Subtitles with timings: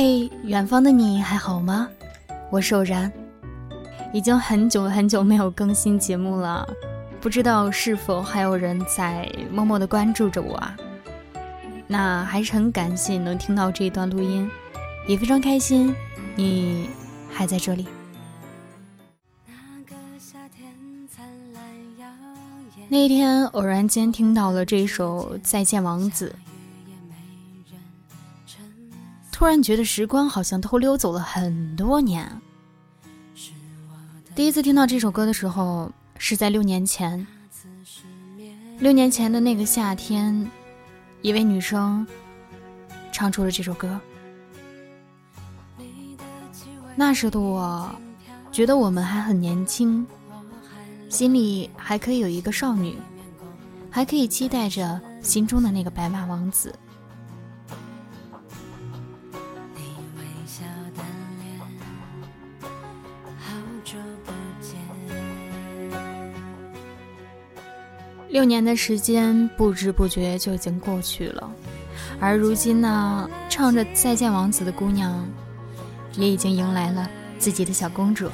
[0.00, 1.88] 嘿，远方的你还好吗？
[2.50, 3.12] 我是偶然，
[4.12, 6.64] 已经很久很久没有更新节目了，
[7.20, 10.76] 不知道是否还有人在默默的关注着我啊？
[11.88, 14.48] 那还是很感谢能听到这一段录音，
[15.08, 15.92] 也非常开心
[16.36, 16.88] 你
[17.28, 17.84] 还在这里。
[22.88, 26.32] 那一天偶然间听到了这首《再见王子》。
[29.38, 32.28] 突然觉得时光好像偷溜走了很多年。
[34.34, 35.88] 第一次听到这首歌的时候，
[36.18, 37.24] 是在六年前。
[38.80, 40.44] 六年前的那个夏天，
[41.22, 42.04] 一位女生
[43.12, 44.00] 唱出了这首歌。
[46.96, 47.88] 那时的我，
[48.50, 50.04] 觉得我们还很年轻，
[51.08, 52.98] 心里还可以有一个少女，
[53.88, 56.74] 还可以期待着心中的那个白马王子。
[68.30, 71.50] 六年的时间不知不觉就已经过去了，
[72.20, 75.26] 而如今呢，唱着《再见王子》的姑娘，
[76.14, 78.30] 也已经迎来了自己的小公主。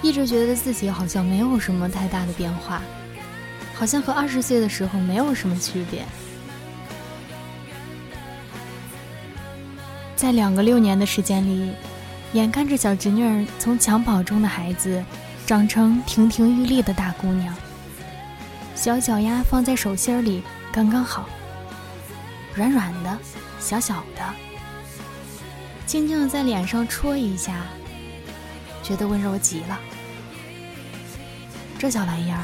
[0.00, 2.80] 一直觉得自己好像没有什么太大的变化，
[3.74, 6.04] 好像和二十岁的时候没有什么区别。
[10.18, 11.70] 在两个六年的时间里，
[12.32, 15.00] 眼看着小侄女儿从襁褓中的孩子，
[15.46, 17.54] 长成亭亭玉立的大姑娘，
[18.74, 21.28] 小脚丫放在手心里刚刚好，
[22.52, 23.16] 软软的，
[23.60, 24.34] 小小的，
[25.86, 27.54] 轻轻的在脸上戳一下，
[28.82, 29.78] 觉得温柔极了。
[31.78, 32.42] 这小玩意儿，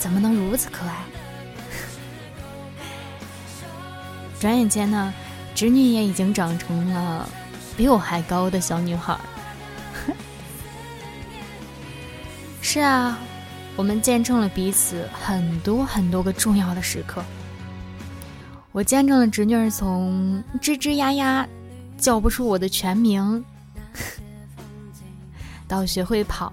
[0.00, 0.96] 怎么能如此可爱？
[4.40, 5.14] 转眼间呢？
[5.60, 7.28] 侄女也已经长成了
[7.76, 9.14] 比我还高的小女孩。
[12.62, 13.18] 是啊，
[13.76, 17.22] 我们见证了彼此很多很多个重要的时刻。
[18.72, 21.46] 我见证了侄女儿从吱吱呀呀
[21.98, 23.44] 叫不出我的全名，
[25.68, 26.50] 到学会跑，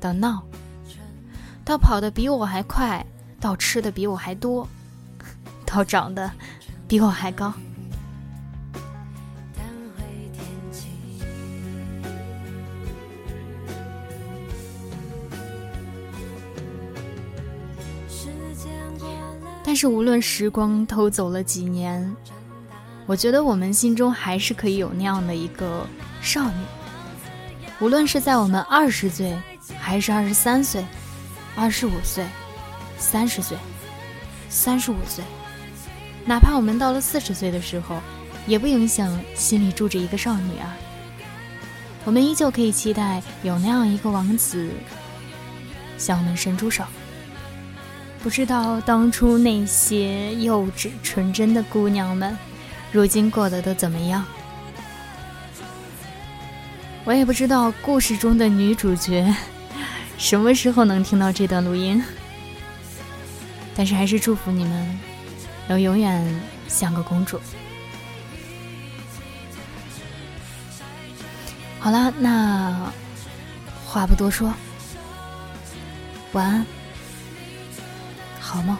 [0.00, 0.42] 到闹，
[1.64, 3.06] 到跑得比我还快，
[3.38, 4.66] 到吃的比我还多，
[5.64, 6.28] 到长得
[6.88, 7.54] 比我还高。
[19.66, 22.14] 但是无论时光偷走了几年，
[23.04, 25.84] 我觉得我们心中还是可以有那样的一个
[26.22, 26.54] 少女。
[27.80, 29.36] 无论是在我们二十岁，
[29.76, 30.86] 还是二十三岁、
[31.56, 32.24] 二十五岁、
[32.96, 33.58] 三十岁、
[34.48, 35.24] 三十五岁，
[36.24, 37.98] 哪怕我们到了四十岁的时候，
[38.46, 40.76] 也不影响心里住着一个少女啊。
[42.04, 44.70] 我们依旧可以期待有那样一个王子
[45.98, 46.84] 向我们伸出手。
[48.22, 52.36] 不知道当初那些幼稚纯真的姑娘们，
[52.90, 54.24] 如今过得都怎么样？
[57.04, 59.32] 我也不知道故事中的女主角
[60.18, 62.02] 什么时候能听到这段录音。
[63.76, 64.98] 但是还是祝福你们，
[65.68, 66.24] 能永远
[66.66, 67.38] 像个公主。
[71.78, 72.90] 好了，那
[73.84, 74.52] 话不多说，
[76.32, 76.66] 晚安。
[78.56, 78.78] 好吗？